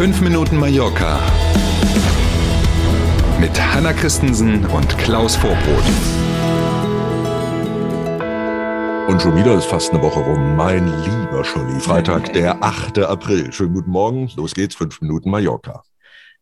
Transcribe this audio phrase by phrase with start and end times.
[0.00, 1.20] 5 Minuten Mallorca
[3.38, 5.84] mit Hanna Christensen und Klaus Vorbrot.
[9.08, 10.56] Und schon wieder ist fast eine Woche rum.
[10.56, 11.78] Mein lieber Scholli.
[11.80, 13.00] Freitag, der 8.
[13.00, 13.52] April.
[13.52, 14.30] Schönen guten Morgen.
[14.36, 14.74] Los geht's.
[14.74, 15.82] 5 Minuten Mallorca.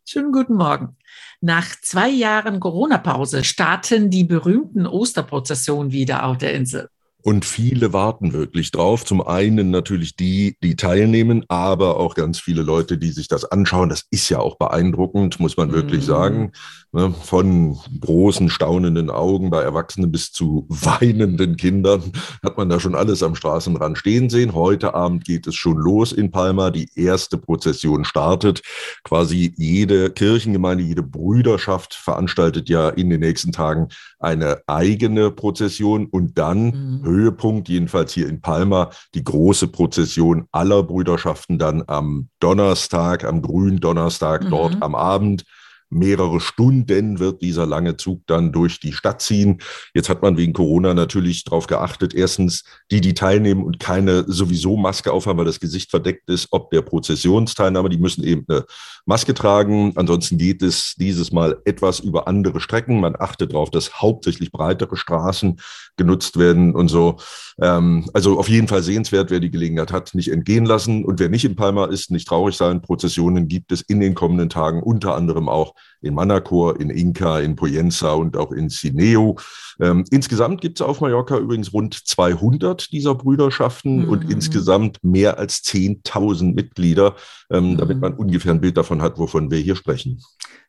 [0.04, 0.96] Schönen guten Morgen.
[1.40, 6.90] Nach zwei Jahren Corona-Pause starten die berühmten Osterprozessionen wieder auf der Insel.
[7.20, 9.04] Und viele warten wirklich drauf.
[9.04, 13.88] Zum einen natürlich die, die teilnehmen, aber auch ganz viele Leute, die sich das anschauen.
[13.88, 16.06] Das ist ja auch beeindruckend, muss man wirklich mhm.
[16.06, 16.52] sagen.
[16.92, 17.12] Ne?
[17.20, 22.12] Von großen, staunenden Augen bei Erwachsenen bis zu weinenden Kindern
[22.44, 24.54] hat man da schon alles am Straßenrand stehen sehen.
[24.54, 26.70] Heute Abend geht es schon los in Palma.
[26.70, 28.62] Die erste Prozession startet.
[29.02, 33.88] Quasi jede Kirchengemeinde, jede Brüderschaft veranstaltet ja in den nächsten Tagen
[34.20, 40.82] eine eigene Prozession und dann mhm Höhepunkt, jedenfalls hier in Palma, die große Prozession aller
[40.82, 44.50] Brüderschaften dann am Donnerstag, am grünen Donnerstag, mhm.
[44.50, 45.44] dort am Abend
[45.90, 49.58] mehrere Stunden wird dieser lange Zug dann durch die Stadt ziehen.
[49.94, 54.76] Jetzt hat man wegen Corona natürlich darauf geachtet, erstens, die, die teilnehmen und keine sowieso
[54.76, 58.64] Maske aufhaben, weil das Gesicht verdeckt ist, ob der Prozessionsteilnehmer, die müssen eben eine
[59.06, 59.92] Maske tragen.
[59.96, 63.00] Ansonsten geht es dieses Mal etwas über andere Strecken.
[63.00, 65.60] Man achtet darauf, dass hauptsächlich breitere Straßen
[65.96, 67.16] genutzt werden und so.
[67.60, 71.04] Ähm, also auf jeden Fall sehenswert, wer die Gelegenheit hat, nicht entgehen lassen.
[71.04, 72.82] Und wer nicht in Palma ist, nicht traurig sein.
[72.82, 77.56] Prozessionen gibt es in den kommenden Tagen unter anderem auch in Manacor, in Inca, in
[77.56, 79.36] Poyenza und auch in Sineo.
[79.80, 84.08] Ähm, insgesamt gibt es auf Mallorca übrigens rund 200 dieser Brüderschaften mhm.
[84.08, 87.16] und insgesamt mehr als 10.000 Mitglieder,
[87.50, 87.76] ähm, mhm.
[87.78, 90.20] damit man ungefähr ein Bild davon hat, wovon wir hier sprechen.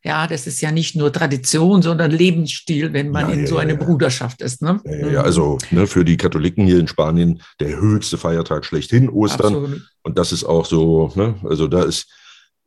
[0.03, 3.57] Ja, das ist ja nicht nur Tradition, sondern Lebensstil, wenn man ja, in ja, so
[3.57, 3.77] eine ja.
[3.77, 4.61] Bruderschaft ist.
[4.61, 4.79] Ne?
[4.85, 9.55] Ja, also ne, für die Katholiken hier in Spanien der höchste Feiertag schlechthin, Ostern.
[9.55, 9.81] Absolut.
[10.03, 12.07] Und das ist auch so, ne, also da ist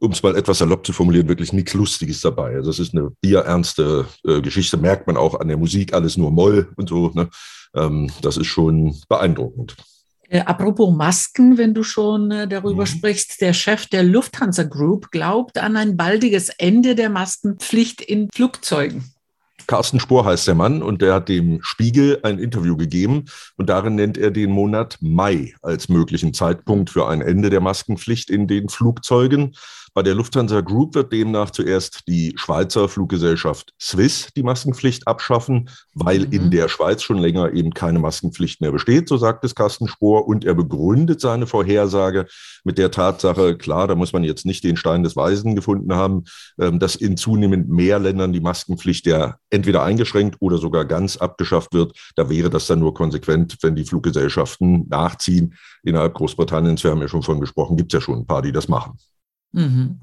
[0.03, 2.56] um es mal etwas salopp zu formulieren, wirklich nichts Lustiges dabei.
[2.56, 6.32] Also es ist eine bierernste äh, Geschichte, merkt man auch an der Musik, alles nur
[6.32, 7.10] Moll und so.
[7.15, 7.28] Ne?
[7.75, 9.76] Ähm, das ist schon beeindruckend.
[10.28, 12.87] Äh, apropos Masken, wenn du schon äh, darüber mhm.
[12.87, 19.05] sprichst, der Chef der Lufthansa Group glaubt an ein baldiges Ende der Maskenpflicht in Flugzeugen.
[19.69, 23.26] Carsten Spohr heißt der Mann und der hat dem Spiegel ein Interview gegeben
[23.56, 28.31] und darin nennt er den Monat Mai als möglichen Zeitpunkt für ein Ende der Maskenpflicht
[28.31, 29.55] in den Flugzeugen.
[29.94, 36.20] Bei der Lufthansa Group wird demnach zuerst die Schweizer Fluggesellschaft Swiss die Maskenpflicht abschaffen, weil
[36.20, 36.32] mhm.
[36.32, 40.26] in der Schweiz schon länger eben keine Maskenpflicht mehr besteht, so sagt es Carsten Spohr.
[40.26, 42.25] Und er begründet seine Vorhersage
[42.64, 46.25] mit der Tatsache, klar, da muss man jetzt nicht den Stein des Weisen gefunden haben,
[46.58, 51.75] ähm, dass in zunehmend mehr Ländern die Maskenpflicht ja entweder eingeschränkt oder sogar ganz abgeschafft
[51.75, 51.92] wird.
[52.16, 55.54] Da wäre das dann nur konsequent, wenn die Fluggesellschaften nachziehen.
[55.82, 58.52] Innerhalb Großbritanniens, wir haben ja schon von gesprochen, gibt es ja schon ein paar, die
[58.52, 58.97] das machen.
[59.54, 60.00] Mhm.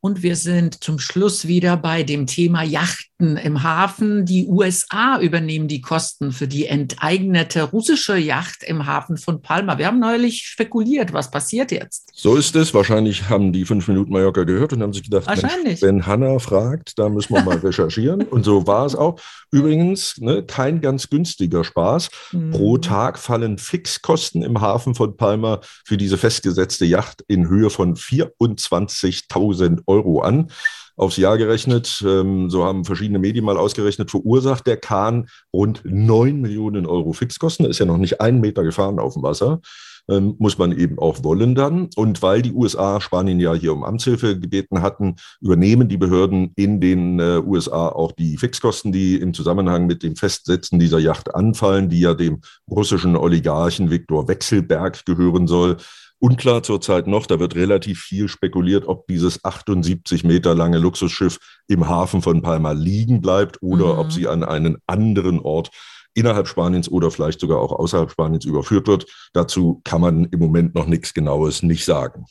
[0.00, 4.24] Und wir sind zum Schluss wieder bei dem Thema Yachten im Hafen.
[4.24, 9.76] Die USA übernehmen die Kosten für die enteignete russische Yacht im Hafen von Palma.
[9.76, 12.12] Wir haben neulich spekuliert, was passiert jetzt.
[12.14, 12.72] So ist es.
[12.74, 16.96] Wahrscheinlich haben die fünf Minuten Mallorca gehört und haben sich gedacht, Mensch, wenn Hanna fragt,
[16.96, 18.22] da müssen wir mal recherchieren.
[18.22, 19.18] und so war es auch.
[19.50, 22.10] Übrigens, ne, kein ganz günstiger Spaß.
[22.32, 22.50] Mhm.
[22.50, 27.96] Pro Tag fallen Fixkosten im Hafen von Palma für diese festgesetzte Yacht in Höhe von
[27.96, 30.50] 24.000 Euro an.
[30.96, 36.40] Aufs Jahr gerechnet, ähm, so haben verschiedene Medien mal ausgerechnet, verursacht der Kahn rund 9
[36.40, 37.66] Millionen Euro Fixkosten.
[37.66, 39.60] ist ja noch nicht einen Meter gefahren auf dem Wasser
[40.08, 41.88] ähm, muss man eben auch wollen dann.
[41.96, 46.80] Und weil die USA Spanien ja hier um Amtshilfe gebeten hatten, übernehmen die Behörden in
[46.80, 51.88] den äh, USA auch die Fixkosten, die im Zusammenhang mit dem Festsetzen dieser Yacht anfallen,
[51.88, 55.76] die ja dem russischen Oligarchen Viktor Wechselberg gehören soll.
[56.20, 61.88] Unklar zurzeit noch, da wird relativ viel spekuliert, ob dieses 78 Meter lange Luxusschiff im
[61.88, 63.98] Hafen von Palma liegen bleibt oder mhm.
[64.00, 65.70] ob sie an einen anderen Ort
[66.14, 69.06] innerhalb Spaniens oder vielleicht sogar auch außerhalb Spaniens überführt wird.
[69.32, 72.24] Dazu kann man im Moment noch nichts Genaues nicht sagen.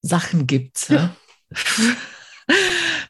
[0.00, 0.88] Sachen gibt's.
[0.88, 1.14] Ja.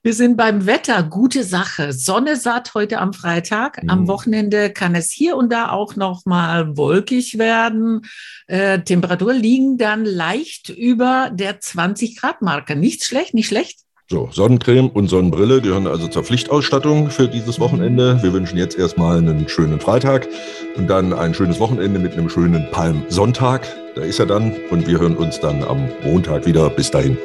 [0.03, 1.03] Wir sind beim Wetter.
[1.03, 1.93] Gute Sache.
[1.93, 3.81] Sonne satt heute am Freitag.
[3.87, 4.09] Am mhm.
[4.09, 8.03] Wochenende kann es hier und da auch noch mal wolkig werden.
[8.47, 12.77] Äh, Temperatur liegen dann leicht über der 20 Grad Marke.
[12.77, 13.81] Nicht schlecht, nicht schlecht.
[14.11, 18.23] So, Sonnencreme und Sonnenbrille gehören also zur Pflichtausstattung für dieses Wochenende.
[18.23, 20.29] Wir wünschen jetzt erstmal einen schönen Freitag
[20.77, 23.67] und dann ein schönes Wochenende mit einem schönen Palmsonntag.
[23.95, 26.69] Da ist er dann und wir hören uns dann am Montag wieder.
[26.69, 27.17] Bis dahin.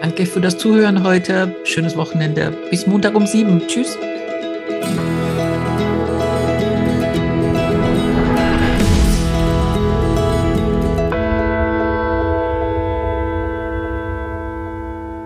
[0.00, 1.54] Danke für das Zuhören heute.
[1.64, 2.56] Schönes Wochenende.
[2.70, 3.66] Bis Montag um sieben.
[3.66, 3.98] Tschüss.